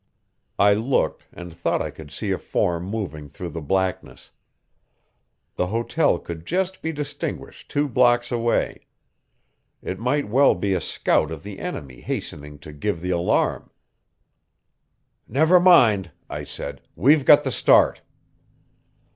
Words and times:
I 0.57 0.73
looked, 0.73 1.27
and 1.31 1.53
thought 1.55 1.79
I 1.79 1.91
could 1.91 2.09
see 2.09 2.31
a 2.31 2.39
form 2.39 2.85
moving 2.85 3.29
through 3.29 3.49
the 3.49 3.61
blackness. 3.61 4.31
The 5.57 5.67
hotel 5.67 6.17
could 6.17 6.43
just 6.43 6.81
be 6.81 6.91
distinguished 6.91 7.69
two 7.69 7.87
blocks 7.87 8.31
away. 8.31 8.87
It 9.79 9.99
might 9.99 10.27
well 10.27 10.55
be 10.55 10.73
a 10.73 10.81
scout 10.81 11.29
of 11.29 11.43
the 11.43 11.59
enemy 11.59 12.01
hastening 12.01 12.57
to 12.65 12.73
give 12.73 12.99
the 12.99 13.11
alarm. 13.11 13.69
"Never 15.27 15.59
mind," 15.59 16.09
I 16.27 16.45
said. 16.45 16.81
"We've 16.95 17.23
got 17.23 17.43
the 17.43 17.51
start." 17.51 18.01